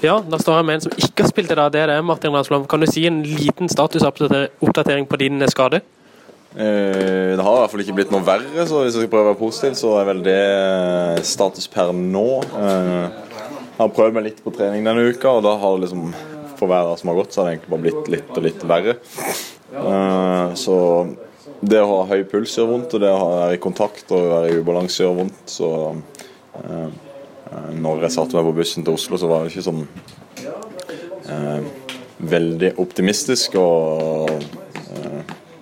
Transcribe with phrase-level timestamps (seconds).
[0.00, 1.72] Ja, da står jeg med en som ikke har spilt i dag.
[1.74, 2.62] Det er det, Martin Ransblom.
[2.70, 5.82] Kan du si en liten statusoppdatering på din skade?
[6.54, 9.28] Uh, det har i hvert fall ikke blitt noe verre, så hvis jeg skal prøve
[9.28, 12.24] å være positiv, så er vel det eh, status per nå.
[12.54, 13.12] Uh,
[13.76, 16.08] jeg har prøvd meg litt på trening denne uka, og da har det liksom
[16.56, 18.64] for hver dag som har gått, så har det egentlig bare blitt litt og litt
[18.72, 18.96] verre.
[20.60, 20.74] Så
[21.60, 24.50] det å ha høy puls gjør vondt, og det å være i kontakt og være
[24.50, 25.40] i ubalanse gjør vondt.
[25.48, 25.70] Så
[27.80, 29.84] når jeg satte meg på bussen til Oslo, så var jeg ikke sånn
[32.30, 33.54] veldig optimistisk.
[33.58, 34.30] og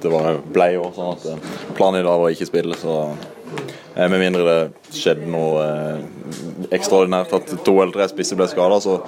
[0.00, 4.06] det var, ble jo sånn at eh, planen i dag var ikke spille, så eh,
[4.08, 9.00] med mindre det skjedde noe eh, ekstraordinært, at to eller tre spisser ble skada, så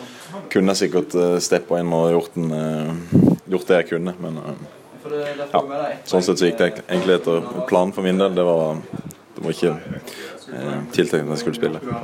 [0.53, 4.17] kunne jeg sikkert eh, steppa inn og gjort, en, eh, gjort, det jeg kunne.
[4.21, 4.69] Men eh,
[5.49, 5.65] ja,
[6.09, 8.37] sånn sett så gikk det egentlig etter planen for min del.
[8.37, 8.83] Det var,
[9.33, 11.97] det var ikke eh, tiltenkt at jeg skulle spille.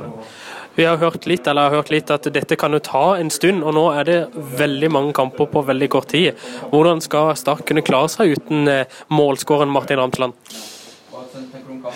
[0.79, 3.65] Vi har hørt litt, eller har hørt litt at dette kan jo ta en stund,
[3.67, 4.19] og nå er det
[4.61, 6.39] veldig mange kamper på veldig kort tid.
[6.71, 8.63] Hvordan skal Start kunne klare seg uten
[9.11, 10.39] målskåren Martin Ramsland?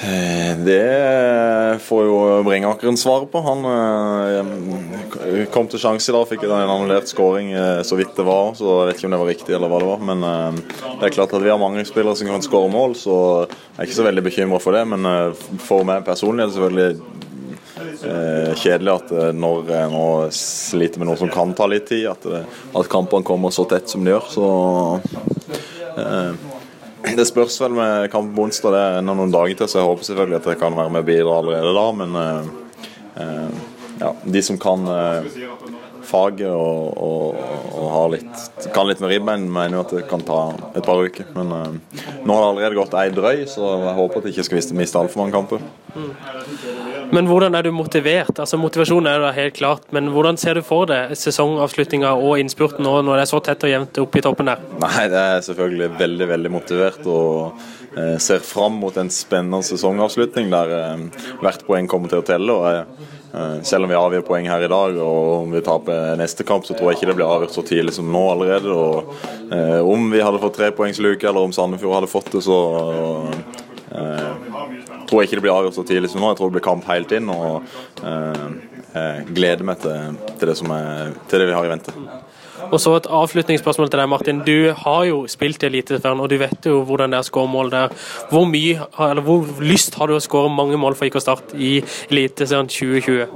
[0.04, 3.40] Eh, det får jo Bringakeren svaret på.
[3.48, 7.56] Han eh, kom til sjanse i dag, fikk en annullert skåring
[7.88, 8.52] så vidt det var.
[8.60, 10.08] Så jeg vet ikke om det var riktig eller hva det var.
[10.12, 13.80] Men det er klart at vi har mange spillere som kan skåre mål, så jeg
[13.80, 14.84] er ikke så veldig bekymra for det.
[14.92, 15.08] Men
[15.64, 17.30] for meg personlig er det selvfølgelig eh,
[18.60, 22.26] kjedelig at eh, når jeg nå sliter med noe som kan ta litt tid, at,
[22.28, 22.44] det,
[22.76, 24.30] at kampene kommer så tett som de gjør.
[24.34, 24.48] Så
[25.98, 28.76] eh, det spørs vel med kampen på onsdag.
[28.76, 31.04] Det er ennå noen dager til, så jeg håper selvfølgelig at jeg kan være med
[31.04, 31.88] og bidra allerede da.
[32.02, 32.52] Men eh,
[33.24, 35.28] eh ja, de som kan eh,
[36.04, 37.38] faget og, og,
[37.78, 40.40] og litt, kan litt med ribbein, mener jo at det kan ta
[40.74, 41.30] et par uker.
[41.38, 44.50] Men eh, nå har det allerede gått ei drøy, så jeg håper at jeg ikke
[44.50, 45.64] skal miste altfor mange kamper.
[45.94, 46.12] Mm.
[47.14, 48.40] Men hvordan er du motivert?
[48.42, 52.82] Altså Motivasjonen er jo helt klart, men hvordan ser du for deg sesongavslutninga og innspurten
[52.82, 54.64] nå når det er så tett og jevnt oppe i toppen der?
[54.82, 57.60] Nei, det er selvfølgelig veldig, veldig motivert og
[57.94, 62.56] eh, ser fram mot en spennende sesongavslutning der eh, hvert poeng kommer til å telle.
[62.58, 66.48] og eh, selv om vi avgir poeng her i dag og om vi taper neste
[66.50, 68.74] kamp, så tror jeg ikke det blir avgjort så tidlig som nå allerede.
[68.74, 72.58] Og Om vi hadde fått trepoengsluke eller om Sandefjord hadde fått det, så
[75.08, 76.32] tror jeg ikke det blir avgjort så tidlig som nå.
[76.32, 77.30] Jeg tror det blir kamp helt inn.
[77.30, 77.64] og
[78.04, 78.46] eh,
[78.94, 81.94] jeg gleder meg til, til, det er, til, det vi har i vente.
[82.64, 84.42] Og så Et avslutningsspørsmål til deg, Martin.
[84.46, 87.52] Du har jo spilt i Eliteserien, og du vet jo hvordan det er å skåre
[87.52, 87.96] mål der.
[88.30, 91.58] Hvor, mye, eller hvor lyst har du å skåre mange mål for ikke å starte
[91.58, 91.76] i
[92.12, 93.28] Eliteserien 2020?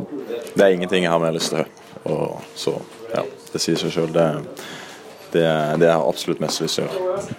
[0.53, 1.65] Det er ingenting jeg har mer lyst til.
[2.07, 2.77] Og så,
[3.13, 4.13] ja, Det sier seg sjøl.
[4.13, 4.29] Det,
[5.33, 5.47] det,
[5.81, 7.35] det er absolutt mest lyst til å gjøre.